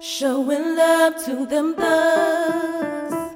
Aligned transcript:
Showing 0.00 0.76
love 0.76 1.16
to 1.24 1.44
them 1.44 1.74
thugs. 1.74 3.34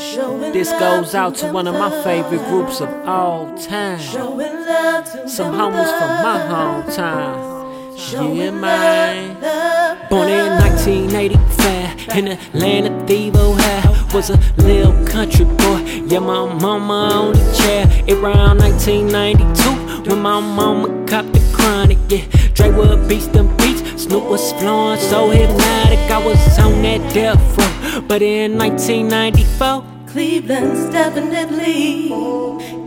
Showing 0.00 0.52
This 0.52 0.70
goes 0.70 1.16
out 1.16 1.34
to 1.36 1.46
them 1.46 1.54
one 1.54 1.66
of 1.66 1.74
my 1.74 1.90
favorite 2.04 2.44
groups 2.44 2.80
of 2.80 2.88
all 3.08 3.52
time. 3.58 3.98
Showing 3.98 4.54
love 4.66 5.04
to 5.10 5.28
Some 5.28 5.52
homies 5.52 5.90
from 5.98 6.10
my 6.22 6.38
hometown. 6.48 7.98
Showing 7.98 8.36
Yeah, 8.36 8.50
man. 8.52 10.08
Born 10.08 10.28
in 10.28 10.46
1985 10.60 12.16
in 12.16 12.28
Atlanta, 12.28 12.90
Thievo 13.06 13.58
High. 13.58 14.14
Was 14.14 14.30
a 14.30 14.38
little 14.58 14.94
country 15.08 15.44
boy. 15.44 15.80
Yeah, 16.06 16.20
my 16.20 16.54
mama 16.54 17.10
on 17.14 17.32
the 17.32 17.52
chair. 17.58 17.86
Around 18.16 18.58
1992, 18.58 20.08
when 20.08 20.22
my 20.22 20.38
mama 20.38 20.86
copped 21.08 21.32
the 21.32 21.40
chronic. 21.52 21.98
Yeah, 22.08 22.24
Dre 22.54 22.70
would 22.70 23.08
beats 23.08 23.26
them. 23.26 23.59
Snoop 24.10 24.24
was 24.24 24.52
flowing 24.54 24.98
so 24.98 25.30
hypnotic. 25.30 26.00
I 26.10 26.18
was 26.18 26.58
on 26.58 26.82
that 26.82 27.14
death 27.14 27.38
row. 27.56 28.00
But 28.00 28.22
in 28.22 28.58
1994, 28.58 29.84
Cleveland's 30.08 30.90
definitely 30.90 32.10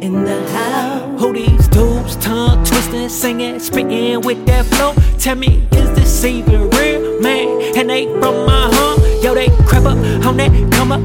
in 0.05 0.25
the 0.25 0.45
house. 0.49 1.21
Who 1.21 1.31
these 1.31 1.69
dudes, 1.69 2.17
tongue 2.17 2.65
twisting, 2.65 3.07
singing, 3.07 3.59
spitting 3.59 4.19
with 4.19 4.45
that 4.47 4.65
flow? 4.65 4.95
Tell 5.17 5.35
me, 5.37 5.65
is 5.71 5.93
this 5.95 6.25
even 6.25 6.69
real, 6.71 7.21
man? 7.21 7.77
And 7.77 7.89
they 7.89 8.03
from 8.19 8.45
my 8.45 8.69
home, 8.75 8.99
yo, 9.23 9.33
they 9.33 9.47
crap 9.65 9.85
up 9.85 9.97
on 10.25 10.35
that 10.35 10.51
come 10.73 10.91
up. 10.91 10.99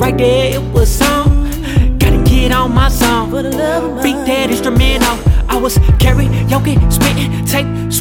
Right 0.00 0.16
there, 0.16 0.54
it 0.54 0.62
was 0.72 1.02
on. 1.02 1.98
Gotta 1.98 2.24
get 2.24 2.52
on 2.52 2.72
my 2.72 2.88
song. 2.88 3.28
For 3.28 3.42
the 3.42 3.50
love 3.50 4.02
Beat 4.02 4.16
that 4.24 4.50
instrumental. 4.50 5.18
I 5.52 5.56
was 5.56 5.76
karaoke, 6.00 6.74
spitting, 6.90 7.11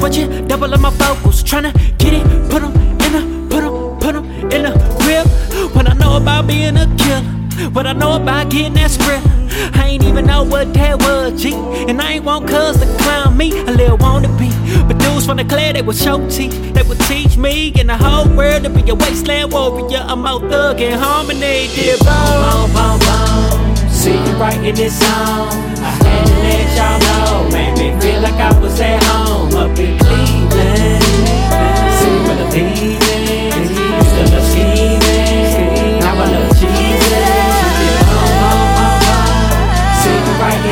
switching, 0.01 0.47
double 0.47 0.73
on 0.73 0.81
my 0.81 0.89
vocals, 0.89 1.43
tryna 1.43 1.71
get 1.99 2.13
it, 2.13 2.23
put 2.49 2.63
'em 2.63 2.73
in 3.05 3.13
a, 3.19 3.21
put 3.51 3.63
'em, 3.63 3.73
put 3.99 4.15
'em 4.15 4.25
in 4.51 4.65
a 4.65 4.73
grip. 4.99 5.27
When 5.75 5.85
I 5.87 5.93
know 5.93 6.17
about 6.17 6.47
being 6.47 6.75
a 6.75 6.87
killer, 6.97 7.21
what 7.75 7.85
I 7.85 7.93
know 7.93 8.13
about 8.15 8.49
getting 8.49 8.73
that 8.73 8.89
script. 8.89 9.27
I 9.79 9.83
ain't 9.89 10.03
even 10.03 10.25
know 10.25 10.43
what 10.43 10.73
that 10.73 10.95
was, 11.03 11.39
G. 11.39 11.53
And 11.89 12.01
I 12.01 12.13
ain't 12.13 12.25
want 12.25 12.47
cuz 12.47 12.79
to 12.81 12.87
clown 13.03 13.37
me, 13.37 13.51
a 13.69 13.71
little 13.81 13.99
wannabe. 13.99 14.49
But 14.87 14.97
dudes 14.97 15.27
from 15.27 15.37
the 15.37 15.45
clear, 15.45 15.71
they 15.73 15.83
would 15.83 15.97
show 16.05 16.17
teach, 16.29 16.55
they 16.75 16.83
would 16.89 17.01
teach 17.01 17.37
me 17.37 17.71
and 17.79 17.89
the 17.89 17.97
whole 18.05 18.27
world 18.37 18.63
to 18.63 18.69
be 18.69 18.81
a 18.89 18.95
wasteland 18.95 19.53
warrior. 19.53 20.03
I'm 20.11 20.25
out 20.25 20.41
thug 20.49 20.81
and 20.81 20.99
harmony, 20.99 21.69
dear 21.75 21.97
Bone, 22.07 22.69
boom, 22.75 22.97
boom. 23.05 23.75
See 24.01 24.17
you 24.25 24.33
right 24.45 24.61
in 24.69 24.73
this 24.73 24.97
song. 24.97 25.53
I 25.89 25.91
had 26.01 26.25
to 26.29 26.35
let 26.45 26.67
y'all 26.77 26.97
know, 27.05 27.49
made 27.55 27.73
me 27.81 27.87
feel 28.01 28.19
like 28.21 28.39
I 28.49 28.51
was 28.59 28.79
at 28.79 29.03
home 29.03 29.20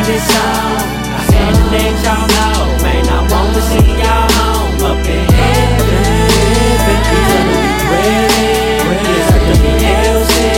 this 0.10 0.26
song. 0.34 0.74
I 1.14 1.24
had 1.34 1.56
let 1.70 1.94
y'all 2.06 2.26
know, 2.36 2.58
man, 2.84 3.06
I 3.06 3.20
want 3.30 3.50
to 3.54 3.62
see 3.70 3.90
y'all 4.02 4.28
home 4.38 4.82
up 4.90 5.06
in 5.06 5.26
heaven. 5.38 6.30
We 6.86 6.94
gonna 7.30 7.54
be 7.54 8.10
it's 9.14 9.30
healthy. 9.86 10.50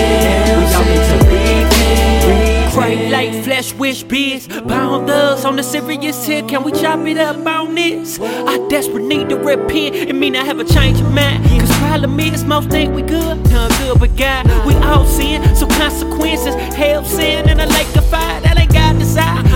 We 0.57 0.63
all 0.75 0.85
need 0.87 1.03
to 1.11 1.17
repent. 1.27 2.73
Cray 2.73 2.95
like 3.11 3.43
flesh 3.43 3.73
wish 3.73 4.03
biz, 4.03 4.47
bound 4.47 5.07
thugs 5.07 5.43
on 5.43 5.57
the 5.57 5.63
serious 5.63 6.25
here. 6.25 6.43
Can 6.43 6.63
we 6.63 6.71
chop 6.71 7.05
it 7.05 7.17
up 7.17 7.45
on 7.45 7.75
this? 7.75 8.19
I 8.21 8.55
desperate 8.69 9.03
need 9.03 9.27
to 9.29 9.35
repent. 9.35 9.95
It 9.95 10.15
mean 10.15 10.37
I 10.37 10.45
have 10.45 10.59
a 10.59 10.65
change 10.65 11.01
of 11.01 11.11
mind. 11.11 11.43
Cause 11.59 11.71
problem 11.79 12.17
is 12.21 12.45
most 12.45 12.69
think 12.69 12.95
we 12.95 13.01
good, 13.01 13.37
none 13.51 13.71
good 13.79 13.99
but 13.99 14.15
God. 14.15 14.47
We 14.65 14.75
all 14.75 15.05
sin, 15.05 15.43
so 15.57 15.67
consequences. 15.67 16.55
Hell 16.73 17.03
sin 17.03 17.49
and 17.49 17.59
a 17.59 17.65
lake 17.65 17.93
of 17.97 18.05
fire 18.05 18.30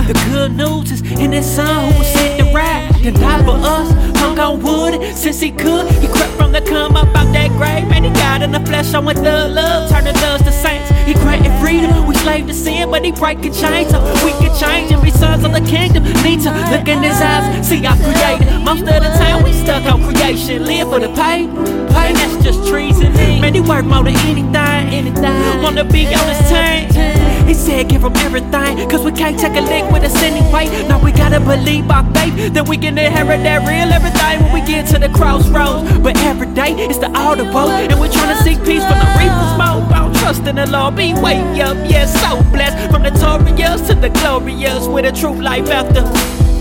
The 0.06 0.14
good 0.30 0.52
news 0.54 0.92
is 0.92 1.02
in 1.18 1.32
this 1.32 1.56
son 1.56 1.92
who 1.92 1.98
was 1.98 2.06
sent 2.06 2.38
to 2.38 2.44
ride. 2.54 2.94
Then 3.02 3.14
died 3.14 3.44
for 3.44 3.58
us, 3.58 3.90
hung 4.18 4.38
on 4.38 4.62
wood. 4.62 5.02
Since 5.16 5.40
he 5.40 5.50
could, 5.50 5.90
he 5.98 6.06
crept 6.06 6.32
from 6.34 6.52
the 6.52 6.60
come 6.60 6.94
up 6.94 7.08
out 7.08 7.32
that 7.32 7.50
grave. 7.58 7.88
Man, 7.90 8.04
he 8.04 8.10
got 8.10 8.40
in 8.40 8.52
the 8.52 8.60
flesh 8.60 8.94
on 8.94 9.04
with 9.04 9.16
the 9.16 9.48
love. 9.48 9.90
Turning 9.90 10.14
doves 10.14 10.44
to 10.44 10.52
saints. 10.52 10.90
He 11.06 11.14
granted 11.14 11.50
freedom. 11.58 12.06
We 12.06 12.14
slave 12.22 12.46
to 12.46 12.54
sin, 12.54 12.88
but 12.88 13.04
he 13.04 13.10
breaking 13.10 13.52
chains 13.52 13.90
so 13.90 13.98
we 14.24 14.30
can 14.38 14.54
change 14.54 14.92
and 14.92 15.02
be 15.02 15.10
sons 15.10 15.42
of 15.42 15.50
the 15.50 15.60
kingdom. 15.60 16.04
Need 16.22 16.42
to 16.42 16.54
look 16.70 16.86
in 16.86 17.02
his 17.02 17.20
eyes, 17.20 17.66
see 17.66 17.84
our 17.84 17.96
creator. 17.96 18.46
Most 18.60 18.86
of 18.86 19.02
the 19.02 19.12
time 19.18 19.42
we 19.42 19.52
stuck 19.52 19.84
on 19.92 20.02
creation, 20.06 20.64
live 20.64 20.88
for 20.88 21.00
the 21.00 21.10
pay. 21.18 21.50
Pay, 21.90 22.12
that's 22.14 22.44
just 22.44 22.68
treason. 22.68 23.12
Man, 23.42 23.54
he 23.54 23.60
work 23.60 23.84
more 23.84 24.04
than 24.04 24.14
anything, 24.30 24.54
anything. 24.54 25.62
Wanna 25.62 25.82
be 25.82 26.06
on 26.14 26.26
his 26.30 26.38
team. 26.48 27.15
He 27.46 27.54
said, 27.54 27.88
give 27.88 28.02
him 28.02 28.16
everything, 28.16 28.88
cause 28.88 29.04
we 29.04 29.12
can't 29.12 29.38
take 29.38 29.54
a 29.54 29.60
lick 29.60 29.90
with 29.92 30.02
us 30.02 30.16
anyway. 30.22 30.66
Now 30.88 31.02
we 31.02 31.12
gotta 31.12 31.40
believe 31.40 31.86
by 31.86 32.02
faith 32.12 32.52
that 32.54 32.68
we 32.68 32.76
can 32.76 32.98
inherit 32.98 33.42
that 33.44 33.66
real 33.68 33.92
everything 33.92 34.42
when 34.42 34.52
we 34.52 34.60
get 34.66 34.86
to 34.88 34.98
the 34.98 35.08
crossroads. 35.08 35.98
But 35.98 36.16
every 36.18 36.48
day 36.54 36.72
it's 36.74 36.98
the 36.98 37.10
audible, 37.16 37.70
and 37.70 38.00
we're 38.00 38.10
trying 38.10 38.36
to 38.36 38.42
seek 38.42 38.58
peace 38.64 38.84
from 38.84 38.98
the 38.98 39.10
reaper's 39.18 39.54
mode. 39.56 39.88
Don't 39.90 40.14
trust 40.16 40.46
in 40.46 40.56
the 40.56 40.66
Lord, 40.66 40.96
be 40.96 41.14
wake 41.14 41.38
up, 41.62 41.76
yeah, 41.88 42.06
so 42.06 42.42
blessed. 42.50 42.90
From 42.90 43.02
the 43.02 43.10
notorious 43.10 43.80
to 43.88 43.94
the 43.94 44.10
glorious, 44.10 44.86
with 44.86 45.04
a 45.04 45.12
true 45.12 45.40
life 45.40 45.68
after 45.70 46.02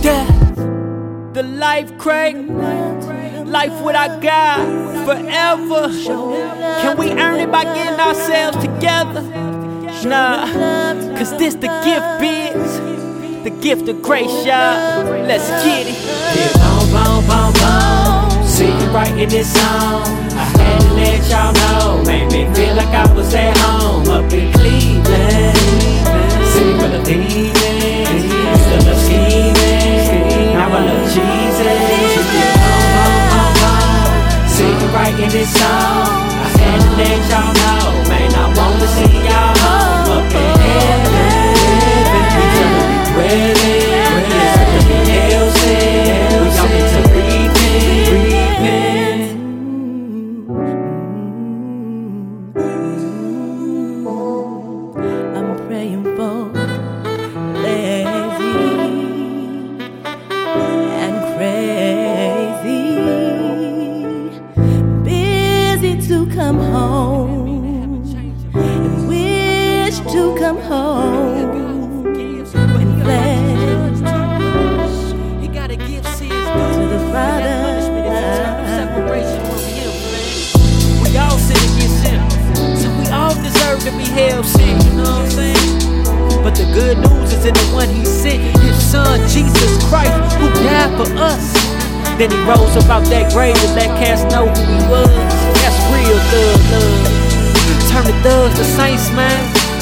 death. 0.01 0.55
The 1.33 1.43
life 1.43 1.97
crack, 1.97 2.35
life 3.45 3.81
without 3.83 4.21
God, 4.21 5.05
forever. 5.05 5.89
Can 6.81 6.97
we 6.97 7.11
earn 7.11 7.39
it 7.39 7.51
by 7.51 7.63
getting 7.63 7.99
ourselves 7.99 8.57
together? 8.57 9.21
Nah, 10.05 10.45
cause 11.17 11.35
this 11.37 11.55
the 11.55 11.67
gift, 11.83 12.05
bitch. 12.21 13.43
The 13.43 13.49
gift 13.49 13.89
of 13.89 14.03
grace, 14.03 14.45
y'all. 14.45 15.01
Let's 15.25 15.49
get 15.65 15.87
it. 15.87 15.97
Yeah, 16.37 16.53
boom, 16.61 16.85
boom, 16.93 17.25
boom, 17.25 17.51
boom. 17.57 18.45
See 18.45 18.67
you 18.67 18.87
right 18.93 19.17
in 19.17 19.29
this 19.29 19.51
song. 19.51 20.05
I 20.37 20.45
had 20.45 20.81
to 20.81 20.93
let 20.93 21.27
y'all 21.27 21.53
know. 21.53 22.03
Made 22.05 22.31
me 22.31 22.45
feel 22.53 22.75
like 22.75 22.93
I 22.93 23.11
was 23.15 23.33
at 23.33 23.57
home 23.57 24.07
up 24.07 24.31
in 24.31 24.53
Cleveland. 24.53 25.57
City 26.53 26.73
for 26.77 26.87
the. 26.87 27.01
Used 27.09 27.55
to 28.69 28.77
love 28.85 29.01
scheming. 29.01 30.53
Now 30.53 30.69
I 30.69 30.85
love 30.85 31.05
Jesus. 31.09 31.65
Yeah, 32.29 32.53
boom, 32.61 32.85
boom, 32.93 33.21
boom, 33.33 33.53
boom. 33.57 34.49
See 34.53 34.69
you 34.69 34.87
right 34.93 35.17
in 35.19 35.29
this 35.31 35.49
song. 35.49 36.13
I 36.45 36.49
had 36.61 36.77
to 36.79 36.89
let 36.95 37.19
y'all 37.31 37.53
know. 37.53 37.94
Home 70.65 71.35
to 76.75 76.87
the 76.89 76.99
Father. 77.11 77.55
We 81.03 81.17
all 81.17 81.37
sin 81.37 81.57
against 81.57 82.03
him. 82.03 82.21
So 82.75 82.89
we 82.97 83.05
all 83.13 83.35
deserve 83.35 83.79
to 83.85 83.91
be 83.91 84.05
held 84.05 84.45
sick, 84.45 84.61
you 84.85 84.93
know 84.97 85.03
what 85.03 85.25
I'm 85.25 85.29
saying? 85.29 86.43
But 86.43 86.55
the 86.55 86.65
good 86.73 86.97
news 86.97 87.33
is 87.33 87.45
in 87.45 87.53
the 87.53 87.67
one 87.73 87.89
he 87.89 88.05
sent, 88.05 88.41
his 88.59 88.77
son 88.77 89.19
Jesus 89.29 89.83
Christ, 89.85 90.13
who 90.37 90.49
died 90.65 90.91
for 90.97 91.09
us. 91.17 91.53
Then 92.17 92.31
he 92.31 92.37
rose 92.47 92.75
up 92.77 92.89
out 92.89 93.03
that 93.09 93.31
grave 93.33 93.55
to 93.55 93.67
let 93.75 93.89
cats 93.99 94.23
know 94.33 94.47
who 94.47 94.63
he 94.65 94.81
was. 94.89 95.09
That's 95.61 95.79
real 95.91 96.19
thug 96.31 96.59
love. 96.71 97.25
Turn 97.91 98.05
the 98.05 98.13
thugs 98.23 98.55
to 98.57 98.63
saints, 98.63 99.09
man. 99.11 99.74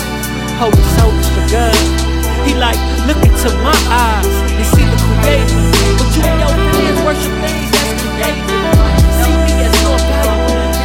Holy 0.59 0.83
souls 0.97 1.27
for 1.33 1.45
God. 1.51 1.75
He 2.45 2.53
like, 2.55 2.79
look 3.07 3.17
into 3.23 3.49
my 3.63 3.75
eyes 3.87 4.27
and 4.27 4.65
see 4.75 4.85
the 4.85 4.97
creator. 4.99 5.61
But 5.97 6.09
you 6.15 6.23
and 6.23 6.39
your 6.43 6.53
friends 6.73 6.99
worship 7.07 7.35
things 7.41 7.71
that's 7.71 7.93
created. 8.03 8.43
See 9.23 9.35
me 9.45 9.53
as 9.63 9.73
than 9.79 10.83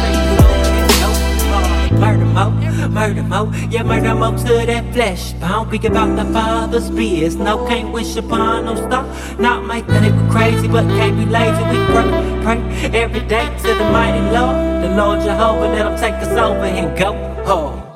Murder 1.99 2.25
mo, 2.25 2.51
murder 2.89 3.23
more. 3.23 3.51
Yeah, 3.69 3.83
murder 3.83 4.15
more 4.15 4.37
to 4.37 4.65
that 4.65 4.93
flesh. 4.93 5.33
I 5.41 5.49
don't 5.49 5.85
about 5.85 6.15
the 6.15 6.25
Father's 6.31 6.89
biz. 6.89 7.35
No, 7.35 7.67
can't 7.67 7.91
wish 7.91 8.15
upon 8.15 8.65
no 8.65 8.75
star. 8.75 9.05
Not 9.37 9.65
my 9.65 9.81
think 9.81 10.15
we 10.15 10.29
crazy, 10.29 10.67
but 10.67 10.85
can't 10.97 11.17
be 11.17 11.25
lazy. 11.25 11.61
We 11.63 11.77
pray, 11.91 12.09
pray 12.43 12.61
every 12.97 13.21
day 13.27 13.45
to 13.63 13.67
the 13.75 13.83
mighty 13.91 14.21
Lord. 14.31 14.55
The 14.81 14.95
Lord 14.95 15.21
Jehovah, 15.21 15.67
let 15.67 15.85
him 15.85 15.97
take 15.99 16.15
us 16.23 16.37
over 16.37 16.65
and 16.65 16.97
go. 16.97 17.13
Oh. 17.45 17.88